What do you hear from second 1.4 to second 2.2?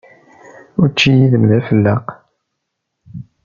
d afelleq.